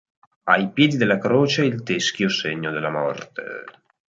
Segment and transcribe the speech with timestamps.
[0.45, 3.65] Ai piedi della croce il teschio segno della morte.